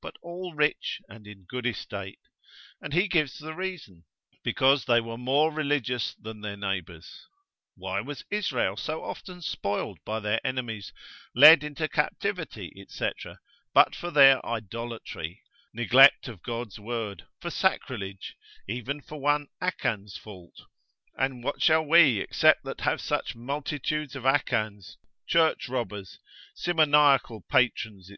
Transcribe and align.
but 0.00 0.16
all 0.22 0.54
rich, 0.54 0.98
and 1.10 1.26
in 1.26 1.44
good 1.46 1.66
estate, 1.66 2.20
and 2.80 2.94
he 2.94 3.06
gives 3.06 3.38
the 3.38 3.52
reason, 3.54 4.04
because 4.42 4.86
they 4.86 4.98
were 4.98 5.18
more 5.18 5.52
religious 5.52 6.16
than, 6.22 6.40
their 6.40 6.56
neighbours: 6.56 7.26
why 7.76 8.00
was 8.00 8.24
Israel 8.30 8.78
so 8.78 9.04
often 9.04 9.42
spoiled 9.42 9.98
by 10.06 10.20
their 10.20 10.40
enemies, 10.42 10.90
led 11.34 11.62
into 11.62 11.86
captivity, 11.86 12.72
&c., 12.88 13.10
but 13.74 13.94
for 13.94 14.10
their 14.10 14.42
idolatry, 14.46 15.42
neglect 15.74 16.28
of 16.28 16.42
God's 16.42 16.78
word, 16.80 17.26
for 17.38 17.50
sacrilege, 17.50 18.36
even 18.66 19.02
for 19.02 19.20
one 19.20 19.48
Achan's 19.60 20.16
fault? 20.16 20.62
And 21.14 21.44
what 21.44 21.60
shall 21.60 21.84
we 21.86 22.20
except 22.20 22.64
that 22.64 22.80
have 22.80 23.02
such 23.02 23.36
multitudes 23.36 24.16
of 24.16 24.24
Achans, 24.24 24.96
church 25.26 25.68
robbers, 25.68 26.18
simoniacal 26.56 27.42
patrons, 27.50 28.06
&c. 28.06 28.16